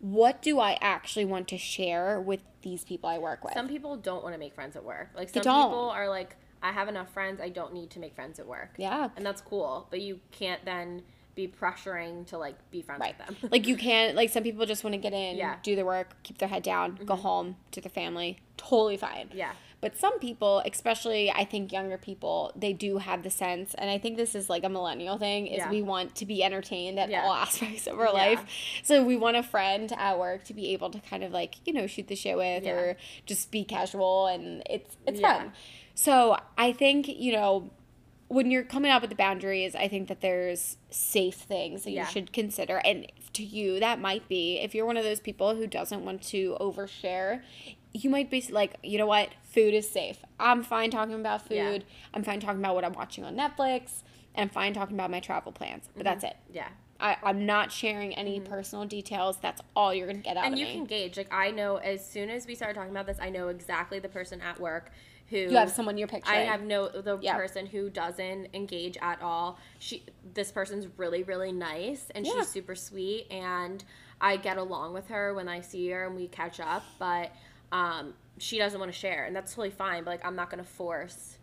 [0.00, 3.52] what do I actually want to share with these people I work with.
[3.54, 5.10] Some people don't want to make friends at work.
[5.14, 7.40] Like some people are like, I have enough friends.
[7.40, 8.70] I don't need to make friends at work.
[8.78, 9.08] yeah.
[9.16, 11.02] And that's cool, but you can't then
[11.34, 13.14] be pressuring to like be friends Right.
[13.28, 13.50] with them.
[13.52, 15.52] like you can't like some people just want to get in, Yeah.
[15.52, 15.62] Mm-hmm.
[15.62, 18.38] do their work, keep their head down, go home to their family.
[18.56, 19.30] Totally fine.
[19.34, 19.52] yeah.
[19.80, 23.96] But some people, especially I think younger people, they do have the sense, and I
[23.96, 25.70] think this is like a millennial thing, is Yeah.
[25.70, 27.24] we want to be entertained at Yeah.
[27.24, 28.12] all aspects of our Yeah.
[28.12, 28.44] life.
[28.82, 31.72] So we want a friend at work to be able to kind of like, you
[31.72, 35.52] know, shoot the shit with or just be casual and it's it's fun.
[35.94, 37.70] So I think, you know,
[38.28, 42.04] when you're coming up with the boundaries, I think that there's safe things that Yeah.
[42.06, 42.76] you should consider.
[42.84, 46.22] And to you, that might be if you're one of those people who doesn't want
[46.24, 47.42] to overshare,
[47.92, 50.18] you might be like, you know what, food is safe.
[50.38, 51.56] I'm fine talking about food.
[51.56, 51.78] Yeah.
[52.14, 54.02] I'm fine talking about what I'm watching on Netflix.
[54.34, 55.88] And I'm fine talking about my travel plans.
[55.96, 56.50] But that's mm-hmm.
[56.50, 56.56] it.
[56.56, 56.68] Yeah.
[57.00, 58.52] I, I'm not sharing any mm-hmm.
[58.52, 59.38] personal details.
[59.40, 60.60] That's all you're gonna get out of me.
[60.60, 61.16] And you can gauge.
[61.16, 64.08] Like I know as soon as we started talking about this, I know exactly the
[64.08, 64.90] person at work
[65.30, 66.38] who you have someone you're picturing.
[66.38, 67.36] I have no the Yeah.
[67.36, 69.58] person who doesn't engage at all.
[69.78, 72.34] She this person's really really nice and Yeah.
[72.34, 73.82] she's super sweet and
[74.20, 77.32] I get along with her when I see her and we catch up, but
[77.72, 80.62] um she doesn't want to share and that's totally fine, but like I'm not going
[80.64, 81.36] to force.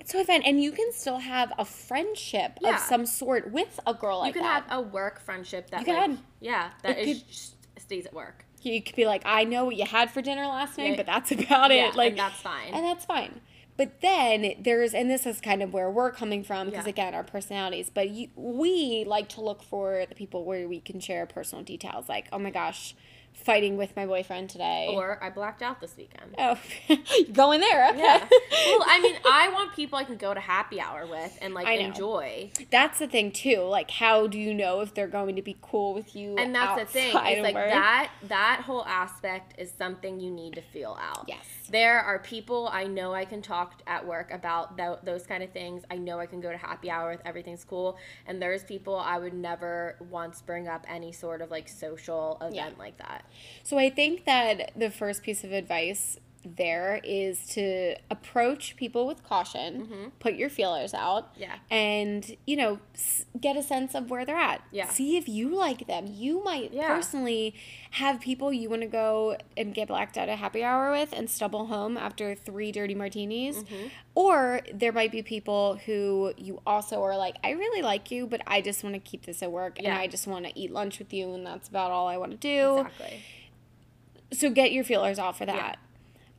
[0.00, 2.74] It's so fun, and you can still have a friendship Yeah.
[2.76, 4.38] of some sort with a girl like that.
[4.40, 4.68] you can that.
[4.70, 6.18] have a work friendship that You like, can.
[6.40, 8.46] yeah, that It is could- just stays at work.
[8.62, 10.96] you could be like, I know what you had for dinner last night, Yeah.
[10.96, 11.94] but that's about Yeah, it.
[11.94, 12.72] Like and that's fine.
[12.74, 13.42] and that's fine.
[13.76, 16.90] But then there's, and this is kind of where we're coming from because Yeah.
[16.90, 17.90] again, our personalities.
[17.90, 22.08] But you, we like to look for the people where we can share personal details,
[22.08, 22.94] like, oh my gosh,
[23.32, 24.92] fighting with my boyfriend today.
[24.94, 26.34] Or I blacked out this weekend.
[26.38, 26.58] oh,
[27.32, 27.88] going there.
[27.90, 27.98] Okay.
[27.98, 28.28] Yeah.
[28.30, 31.66] well, I mean, I want people I can go to happy hour with and like
[31.66, 32.50] I enjoy.
[32.70, 33.60] That's the thing too.
[33.62, 36.36] Like, how do you know if they're going to be cool with you?
[36.36, 37.12] And that's the thing.
[37.16, 37.70] It's like work?
[37.70, 41.24] that that whole aspect is something you need to feel out.
[41.26, 41.44] Yes.
[41.70, 45.50] There are people I know I can talk at work about tho- those kind of
[45.50, 45.82] things.
[45.90, 47.96] I know I can go to happy hour with everything's cool.
[48.26, 52.54] And there's people I would never once bring up any sort of like social event
[52.54, 52.70] Yeah.
[52.78, 53.19] like that.
[53.62, 59.22] So I think that the first piece of advice there is to approach people with
[59.22, 61.42] caution, put your feelers out, Mm-hmm.
[61.42, 61.54] Yeah.
[61.70, 64.62] and you know s- get a sense of where they're at.
[64.72, 64.88] Yeah.
[64.88, 66.06] See if you like them.
[66.10, 66.88] You might Yeah.
[66.94, 67.54] personally
[67.92, 71.28] have people you want to go and get blacked out at happy hour with and
[71.28, 73.88] stumble home after three dirty martinis, Mm-hmm.
[74.14, 78.40] or there might be people who you also are like, I really like you, but
[78.46, 80.98] I just want to keep this at work, and I just want to eat lunch
[80.98, 83.20] with you, and that's about all I want to do Exactly.
[84.32, 85.78] so get your feelers out for that.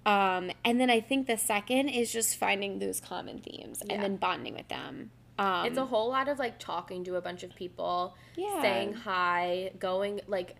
[0.05, 3.93] Um, and then I think the second is just finding those common themes Yeah.
[3.95, 5.11] and then bonding with them.
[5.37, 8.61] Um, It's a whole lot of like talking to a bunch of people, Yeah.
[8.61, 10.55] saying hi, going like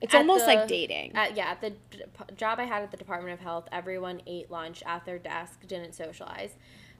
[0.00, 1.12] it's almost the- like dating.
[1.16, 2.04] At, yeah, at the d-
[2.36, 5.92] job I had at the Department of Health, everyone ate lunch at their desk, didn't
[5.94, 6.54] socialize.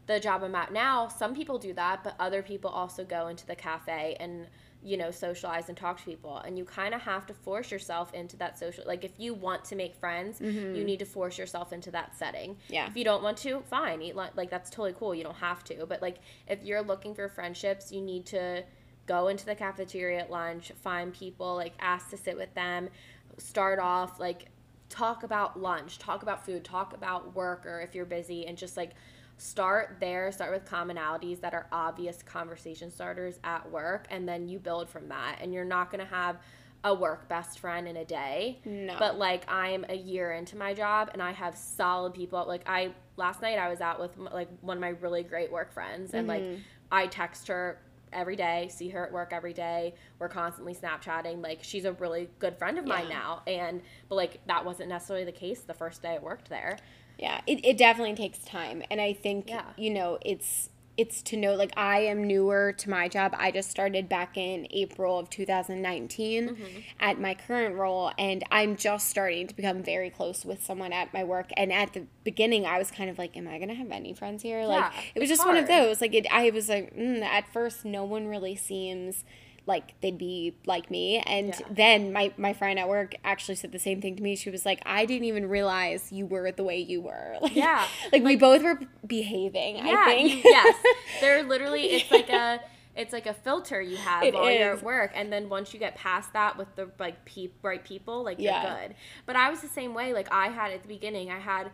[0.07, 3.47] The job I'm at now, some people do that, but other people also go into
[3.47, 4.49] the cafe and
[4.89, 6.39] you know socialize and talk to people.
[6.39, 8.85] And you kind of have to force yourself into that social.
[8.87, 12.53] Like if you want to make friends, you need to force yourself into that setting.
[12.53, 12.73] Mm-hmm.
[12.73, 12.87] Yeah.
[12.87, 14.33] If you don't want to, fine, eat lunch.
[14.35, 15.15] Like that's totally cool.
[15.15, 15.85] You don't have to.
[15.87, 18.65] But like if you're looking for friendships, you need to
[19.07, 22.89] go into the cafeteria at lunch, find people, like ask to sit with them,
[23.37, 24.47] start off like
[24.89, 28.77] talk about lunch, talk about food, talk about work or if you're busy and just
[28.77, 28.93] like
[29.39, 34.59] start there, start with commonalities that are obvious conversation starters at work and then you
[34.59, 36.37] build from that and you're not going to have
[36.85, 38.59] a work best friend in a day.
[38.65, 38.97] No.
[38.99, 42.45] But like I'm a year into my job and I have solid people.
[42.47, 45.73] Like I last night I was out with like one of my really great work
[45.73, 46.61] friends and like mm-hmm.
[46.91, 47.81] I text her
[48.13, 49.95] every day, see her at work every day.
[50.19, 51.43] We're constantly Snapchatting.
[51.43, 53.43] Like she's a really good friend of mine now.
[53.47, 56.79] And but like that wasn't necessarily the case the first day I worked there.
[57.19, 58.83] Yeah, it, it definitely takes time.
[58.91, 59.63] And I think, Yeah.
[59.77, 63.33] you know, it's it's to know like I am newer to my job.
[63.39, 66.65] I just started back in April of 2019 Mm-hmm.
[66.99, 71.15] at my current role and I'm just starting to become very close with someone at
[71.15, 73.75] my work and at the beginning I was kind of like am I going to
[73.77, 74.65] have any friends here?
[74.65, 77.85] Like it was just one of those like it I was like mm, at first
[77.85, 79.25] no one really seems
[79.69, 81.67] like they'd be like me and Yeah.
[81.71, 84.65] then my, my friend at work actually said the same thing to me she was
[84.67, 88.35] like i didn't even realize you were the way you were like, Yeah, like, we
[88.37, 90.77] both were behaving i Yeah, think yes.
[91.21, 92.61] They're literally it's like a
[92.97, 94.79] it's like a filter you have It while you're is.
[94.81, 98.25] at work and then once you get past that with the like peop, right people
[98.25, 98.63] like Yeah.
[98.63, 101.39] you're good but i was the same way like i had at the beginning i
[101.39, 101.71] had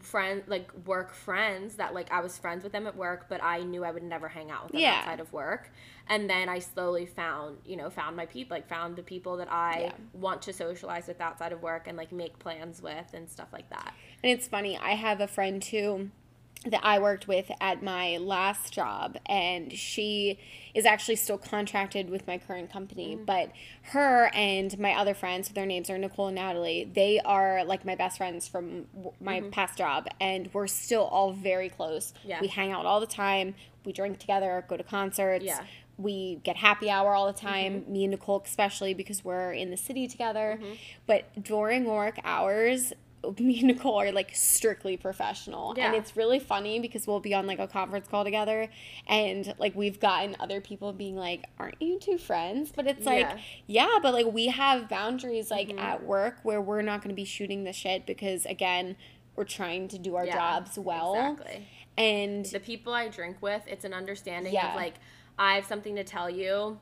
[0.00, 3.60] friend like work friends that like i was friends with them at work but i
[3.64, 4.98] knew i would never hang out with them Yeah.
[5.00, 5.68] outside of work
[6.10, 9.50] and then i slowly found you know found my people like found the people that
[9.50, 9.92] i Yeah.
[10.12, 13.70] want to socialize with outside of work and like make plans with and stuff like
[13.70, 16.10] that And it's funny, I have a friend too
[16.66, 20.38] that I worked with at my last job, and she
[20.74, 23.16] is actually still contracted with my current company.
[23.16, 23.24] Mm.
[23.24, 23.52] But
[23.84, 27.94] her and my other friends, their names are Nicole and Natalie, they are like my
[27.94, 28.84] best friends from
[29.22, 29.50] my mm-hmm.
[29.50, 32.12] past job, and we're still all very close.
[32.24, 32.42] Yeah.
[32.42, 33.54] We hang out all the time,
[33.86, 35.46] we drink together, go to concerts.
[35.46, 35.64] Yeah.
[36.00, 37.46] We get happy hour all the mm-hmm.
[37.46, 40.58] time, me and Nicole especially because we're in the city together.
[40.60, 40.74] Mm-hmm.
[41.06, 42.92] But during work hours,
[43.38, 45.74] me and Nicole are like strictly professional.
[45.78, 48.68] And it's really funny because we'll be on like a conference call together
[49.06, 52.72] and like we've gotten other people being like, Aren't you two friends?
[52.74, 53.38] But it's like, Yeah.
[53.66, 55.78] yeah, but like we have boundaries like mm-hmm.
[55.78, 58.96] at work where we're not gonna be shooting the shit because again,
[59.36, 61.14] we're trying to do our Yeah, jobs well.
[61.14, 61.66] Exactly.
[61.96, 64.70] And The people I drink with, it's an understanding Yeah.
[64.70, 64.94] of like,
[65.40, 66.78] I have something to tell you.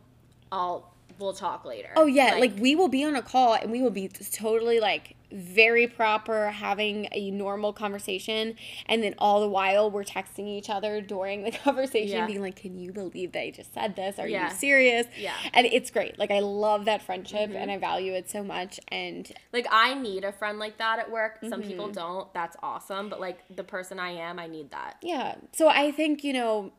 [0.52, 1.90] I'll we'll talk later.
[1.96, 5.14] Oh yeah, like, we will be on a call and we will be totally like
[5.32, 8.54] very proper having a normal conversation
[8.86, 12.26] and then all the while we're texting each other during the conversation Yeah.
[12.26, 14.48] being like can you believe they just said this are Yeah.
[14.48, 15.32] you serious Yeah.
[15.34, 15.48] Mm-hmm.
[15.52, 19.30] and it's great like i love that friendship and i value it so much and
[19.52, 21.38] like I need a friend like that at work.
[21.42, 21.68] Some Mm-hmm.
[21.70, 22.32] people don't.
[22.32, 23.08] That's awesome.
[23.10, 24.96] But like the person I am, I need that.
[25.02, 26.72] yeah so i think you know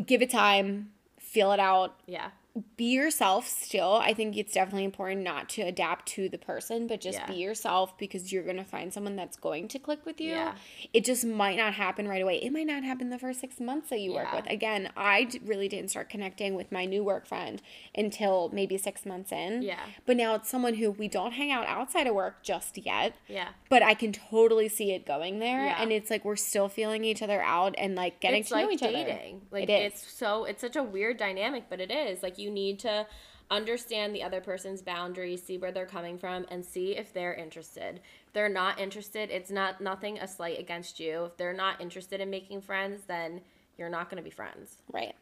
[0.00, 2.30] give it time feel it out Yeah.
[2.76, 3.94] Be yourself still.
[3.94, 7.26] I think it's definitely important not to adapt to the person, but just Yeah.
[7.26, 10.30] be yourself because you're going to find someone that's going to click with you.
[10.30, 10.54] Yeah.
[10.94, 12.36] It just might not happen right away.
[12.42, 14.46] It might not happen the first six months that you work with.
[14.48, 17.60] Again, I d- really didn't start connecting with my new work friend
[17.94, 19.62] until maybe six months in.
[19.62, 19.80] Yeah.
[20.06, 23.14] But now it's someone who we don't hang out outside of work just yet.
[23.28, 23.48] Yeah.
[23.68, 25.66] But I can totally see it going there.
[25.66, 25.82] Yeah.
[25.82, 28.64] And it's like we're still feeling each other out and like getting it's to like
[28.66, 29.18] know each other.
[29.50, 29.92] Like It is.
[29.92, 32.22] it's so it's such a weird dynamic, but it is.
[32.22, 33.06] Like you need to
[33.50, 38.00] understand the other person's boundaries, see where they're coming from, and see if they're interested.
[38.26, 41.24] If they're not interested, it's not nothing a slight against you.
[41.26, 43.40] If they're not interested in making friends, then
[43.78, 44.78] you're not gonna be friends.
[44.92, 45.14] Right.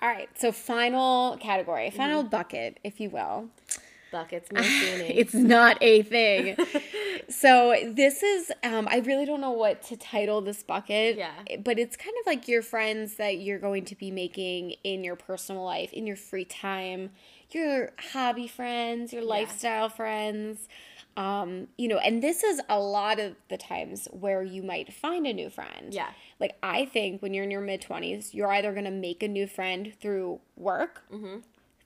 [0.00, 0.28] All right.
[0.38, 2.30] So final category, final Mm-hmm.
[2.30, 3.48] bucket, if you will.
[4.14, 5.10] Buckets, Mancini.
[5.22, 6.56] It's not a thing.
[7.28, 11.16] so this is um I really don't know what to title this bucket.
[11.16, 11.32] Yeah.
[11.68, 15.16] But it's kind of like your friends that you're going to be making in your
[15.16, 17.10] personal life, in your free time,
[17.50, 20.68] your hobby friends, your lifestyle friends.
[21.16, 25.26] Um, you know, and this is a lot of the times where you might find
[25.26, 25.92] a new friend.
[25.92, 26.10] Yeah.
[26.40, 29.46] Like I think when you're in your mid twenties, you're either gonna make a new
[29.46, 31.38] friend through work, Mm-hmm.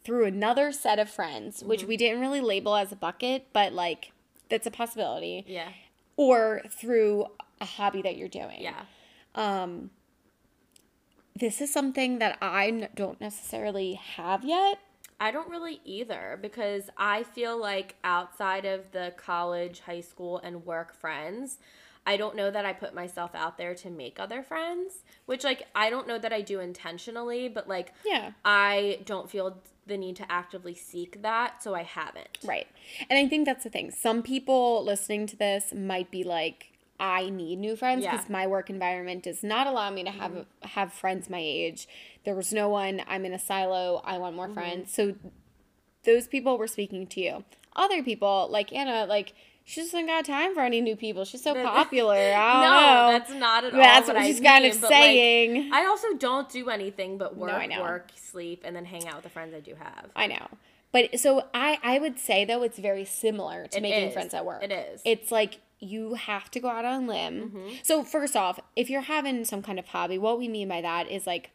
[0.04, 4.12] Through another set of friends, which we didn't really label as a bucket, but like
[4.48, 5.68] that's a possibility, yeah.
[6.16, 7.26] or through
[7.60, 8.62] a hobby that you're doing.
[8.62, 8.82] Yeah.
[9.34, 9.90] Um,
[11.36, 14.78] this is something that I n- don't necessarily have yet.
[15.20, 20.64] I don't really either because I feel like outside of the college, high school, and
[20.64, 21.58] work friends,
[22.06, 25.66] I don't know that I put myself out there to make other friends, which, like,
[25.74, 28.30] I don't know that I do intentionally, but, like, Yeah.
[28.44, 32.38] I don't feel the need to actively seek that, so I haven't.
[32.44, 32.66] Right.
[33.10, 33.90] And I think that's the thing.
[33.90, 38.12] Some people listening to this might be like, I need new friends Yeah.
[38.12, 40.68] because my work environment does not allow me to have Mm-hmm.
[40.68, 41.86] have friends my age.
[42.24, 43.02] There was no one.
[43.06, 44.02] I'm in a silo.
[44.04, 44.54] I want more Mm-hmm.
[44.54, 44.94] friends.
[44.94, 45.14] So
[46.04, 47.44] those people were speaking to you.
[47.76, 49.32] Other people like Anna, like
[49.68, 51.26] she just hasn't got time for any new people.
[51.26, 52.14] She's so popular.
[52.14, 53.18] I don't no, know.
[53.18, 53.78] that's not at all.
[53.78, 55.70] That's what, what I she's kind of but, like, saying.
[55.74, 57.82] I also don't do anything but work, I know.
[57.82, 60.06] work, sleep, and then hang out with the friends I do have.
[60.16, 60.48] I know.
[60.90, 64.14] But so I I would say though it's very similar to It making is.
[64.14, 64.62] friends at work.
[64.62, 65.02] It is.
[65.04, 67.50] It's like you have to go out on a limb.
[67.50, 67.68] Mm-hmm.
[67.82, 71.10] So first off, if you're having some kind of hobby, what we mean by that
[71.10, 71.50] is like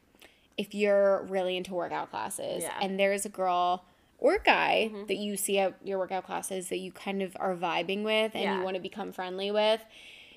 [0.56, 2.78] if you're really into workout classes Yeah.
[2.80, 3.86] And there's a girl
[4.23, 8.03] or guy that you see at your workout classes that you kind of are vibing
[8.03, 8.57] with and Yeah.
[8.57, 9.83] you want to become friendly with,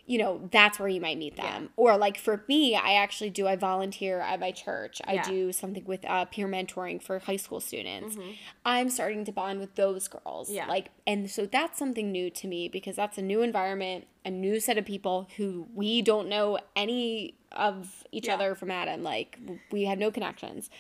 [0.07, 1.63] you know, that's where you might meet them.
[1.63, 1.69] Yeah.
[1.77, 5.01] Or like for me, I actually do, I volunteer at my church.
[5.05, 5.23] I Yeah.
[5.29, 8.17] do something with uh, peer mentoring for high school students.
[8.17, 8.31] Mm-hmm.
[8.65, 10.51] I'm starting to bond with those girls.
[10.51, 10.67] Yeah.
[10.67, 14.59] Like, and so that's something new to me because that's a new environment, a new
[14.59, 18.35] set of people who we don't know any of each Yeah.
[18.35, 19.03] other from Adam.
[19.05, 19.39] Like,
[19.71, 20.71] we have no connections.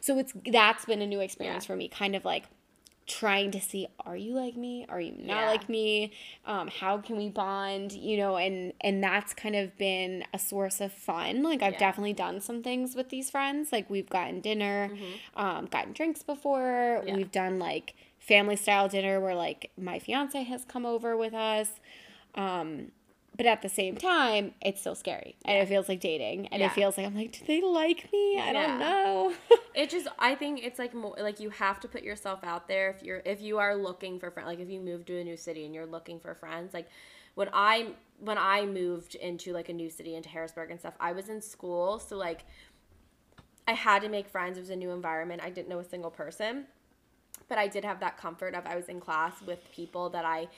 [0.00, 1.68] So it's that's been a new experience Yeah.
[1.68, 2.44] for me, kind of like
[3.06, 5.46] trying to see are you like me are you not Yeah.
[5.46, 6.12] like me
[6.44, 10.78] um, how can we bond you know and and that's kind of been a source
[10.82, 11.78] of fun like i've Yeah.
[11.78, 14.90] definitely done some things with these friends like we've gotten dinner
[15.36, 17.08] um, gotten drinks before Mm-hmm.
[17.08, 17.14] Yeah.
[17.16, 21.70] we've done like family style dinner where like my fiance has come over with us
[22.34, 22.92] um,
[23.38, 26.66] but at the same time it's still scary and it feels like dating and Yeah.
[26.66, 29.32] it feels like i'm like do they like me i don't know
[29.74, 32.90] It just I think it's like more like you have to put yourself out there
[32.90, 35.36] if you're if you are looking for friends like if you move to a new
[35.36, 36.88] city and you're looking for friends like
[37.36, 41.12] when I when I moved into like a new city into Harrisburg and stuff, I
[41.12, 42.44] was in school, so like
[43.68, 44.58] I had to make friends.
[44.58, 45.42] It was a new environment.
[45.44, 46.64] I didn't know a single person.
[47.48, 50.48] But I did have that comfort of I was in class with people that I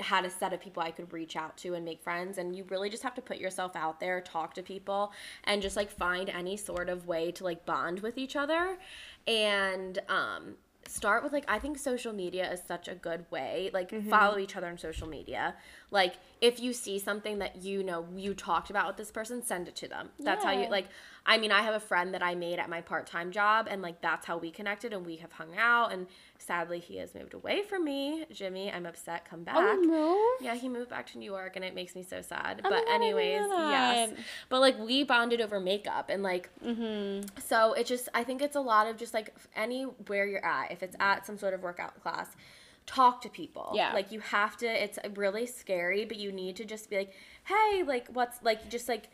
[0.00, 2.38] had a set of people I could reach out to and make friends.
[2.38, 5.12] And you really just have to put yourself out there, talk to people,
[5.44, 8.78] and just like find any sort of way to like bond with each other.
[9.26, 10.56] And um,
[10.88, 13.70] start with like I think social media is such a good way.
[13.72, 15.54] Like follow each other on social media.
[15.90, 19.68] Like if you see something that you know you talked about with this person, send
[19.68, 20.10] it to them.
[20.18, 20.88] That's how you like
[21.30, 24.00] I mean, I have a friend that I made at my part-time job and like
[24.00, 26.08] that's how we connected and we have hung out and
[26.38, 28.24] sadly he has moved away from me.
[28.32, 29.26] Jimmy, I'm upset.
[29.30, 29.54] Come back.
[29.56, 30.44] Oh no.
[30.44, 32.60] Yeah, he moved back to New York and it makes me so sad.
[32.64, 34.10] I'm but sorry to hear anyways, yes.
[34.48, 37.28] But like we bonded over makeup and like Mm-hmm.
[37.46, 40.82] so it just I think it's a lot of just like anywhere you're at, if
[40.82, 42.26] it's at some sort of workout class,
[42.86, 43.70] talk to people.
[43.76, 43.92] Yeah.
[43.92, 47.12] Like you have to it's really scary, but you need to just be like,
[47.44, 49.10] "Hey, like what's like just like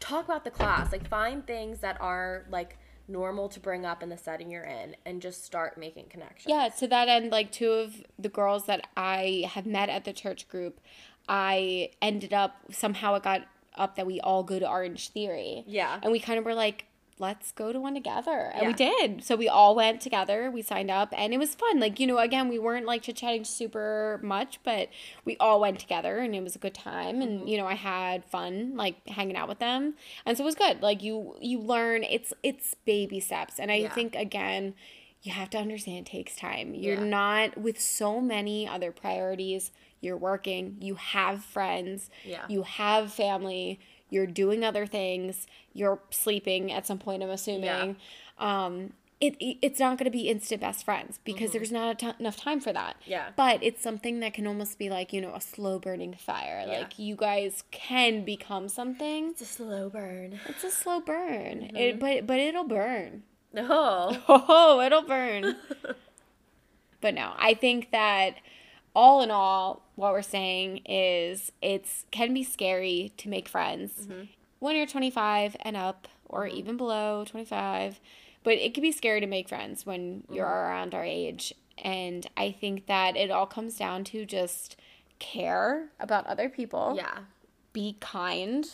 [0.00, 0.92] talk about the class.
[0.92, 2.78] Like find things that are like
[3.08, 6.68] normal to bring up in the setting you're in and just start making connections." Yeah,
[6.78, 10.48] to that end, like two of the girls that I have met at the church
[10.48, 10.80] group,
[11.28, 13.42] I ended up somehow it got
[13.76, 15.64] up that we all go to Orange Theory.
[15.66, 16.00] Yeah.
[16.02, 16.86] And we kind of were like,
[17.18, 18.52] let's go to one together.
[18.54, 19.24] And we did.
[19.24, 21.80] So we all went together, we signed up, and it was fun.
[21.80, 24.88] Like, you know, again, we weren't like chit chatting super much, but
[25.24, 27.22] we all went together and it was a good time.
[27.22, 27.48] And, mm-hmm.
[27.48, 29.94] you know, I had fun like hanging out with them.
[30.26, 30.82] And so it was good.
[30.82, 33.58] Like you you learn it's it's baby steps.
[33.58, 33.94] And I Yeah.
[33.94, 34.74] think again,
[35.22, 36.74] you have to understand it takes time.
[36.74, 37.04] You're Yeah.
[37.04, 39.72] not with so many other priorities.
[40.00, 42.44] You're working, you have friends, Yeah.
[42.48, 43.80] you have family,
[44.10, 47.64] you're doing other things, you're sleeping at some point, I'm assuming.
[47.64, 48.64] Yeah.
[48.66, 52.14] Um, it, it- it's not going to be instant best friends because there's not a
[52.20, 52.96] enough time for that.
[53.00, 53.10] Mm-hmm.
[53.12, 53.28] Yeah.
[53.34, 56.64] But it's something that can almost be like, you know, a slow burning fire.
[56.68, 56.78] Yeah.
[56.80, 59.30] Like you guys can become something.
[59.30, 60.38] It's a slow burn.
[60.46, 61.60] It's a slow burn.
[61.62, 61.76] Mm-hmm.
[61.76, 63.22] It, but but it'll burn.
[63.54, 64.18] No.
[64.28, 65.56] Oh, it'll burn.
[67.00, 68.34] but no, I think that
[68.96, 74.22] all in all, what we're saying is it's can be scary to make friends mm-hmm.
[74.58, 76.56] when you're 25 and up, or mm-hmm.
[76.56, 78.00] even below 25.
[78.42, 80.54] But it can be scary to make friends when you're mm-hmm.
[80.54, 81.52] around our age.
[81.84, 84.76] And I think that it all comes down to just
[85.18, 86.94] care about other people.
[86.96, 87.18] Yeah.
[87.74, 88.66] Be kind.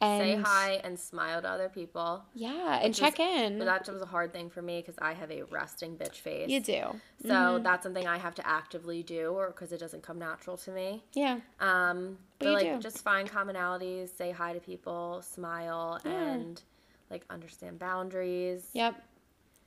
[0.00, 2.22] And Say hi and smile to other people.
[2.32, 3.58] Yeah, and is- check in.
[3.58, 6.48] But that was a hard thing for me because I have a resting bitch face.
[6.48, 7.00] you do.
[7.26, 10.70] So that's something I have to actively do, or because it doesn't come natural to
[10.70, 11.02] me.
[11.14, 11.40] Yeah.
[11.58, 12.78] Um, But but like, do.
[12.80, 16.62] just find commonalities, say hi to people, smile, and
[17.10, 18.68] like understand boundaries.
[18.74, 19.02] Yep.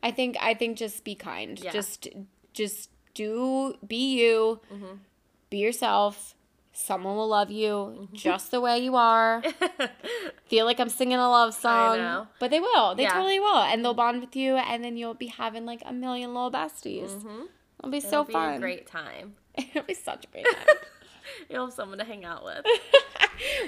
[0.03, 1.59] I think I think just be kind.
[1.61, 1.71] Yeah.
[1.71, 2.07] Just
[2.53, 4.61] just do be you.
[4.73, 4.95] Mm-hmm.
[5.49, 6.35] Be yourself.
[6.73, 8.15] Someone will love you Mm-hmm.
[8.15, 9.43] just the way you are.
[10.45, 11.97] Feel like I'm singing a love song.
[11.97, 12.27] know.
[12.39, 12.95] But they will.
[12.95, 13.13] They Yeah.
[13.13, 13.57] totally will.
[13.59, 17.25] And they'll bond with you and then you'll be having like a million little besties.
[17.79, 18.07] It'll be so Mm-hmm.
[18.13, 18.53] It'll be fun.
[18.55, 19.35] a great time.
[19.55, 20.75] It'll be such a great time.
[21.49, 22.65] You'll have someone to hang out with.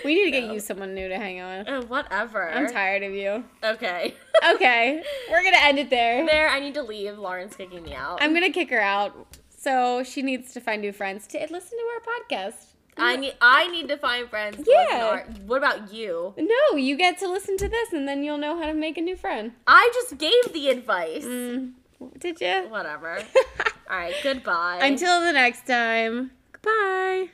[0.06, 1.68] we need to get you someone new to hang out with.
[1.68, 2.49] Uh, Whatever.
[2.51, 3.43] I'm tired of you.
[3.64, 4.14] Okay.
[4.56, 5.04] Okay.
[5.30, 6.26] We're gonna end it there.
[6.26, 7.18] there, I need to leave.
[7.18, 8.22] Lauren's kicking me out.
[8.22, 9.38] I'm gonna kick her out.
[9.49, 12.01] So she needs to find new friends to listen to our
[12.39, 12.73] podcast.
[12.98, 13.36] I need.
[13.41, 14.68] I need to find friends.
[14.68, 15.26] Yeah.
[15.46, 16.34] what about you?
[16.38, 19.02] No, you get to listen to this and then you'll know how to make a
[19.02, 19.54] new friend.
[19.68, 21.26] I just gave the advice.
[21.26, 21.74] Mm,
[22.20, 22.68] did you?
[22.70, 23.20] Whatever.
[23.89, 24.16] All right.
[24.24, 24.80] Goodbye.
[24.82, 26.32] Until the next time.
[26.52, 27.30] Goodbye.